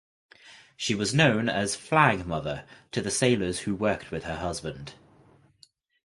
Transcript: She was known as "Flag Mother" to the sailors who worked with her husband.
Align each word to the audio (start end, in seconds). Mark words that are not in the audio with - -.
She 0.75 0.95
was 0.95 1.13
known 1.13 1.47
as 1.47 1.75
"Flag 1.75 2.25
Mother" 2.25 2.65
to 2.91 3.01
the 3.03 3.11
sailors 3.11 3.59
who 3.59 3.75
worked 3.75 4.09
with 4.09 4.23
her 4.23 4.37
husband. 4.37 4.95